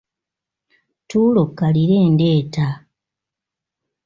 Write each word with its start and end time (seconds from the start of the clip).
Tuula 1.09 1.39
okkalire 1.45 1.97
ndeeta. 2.13 2.67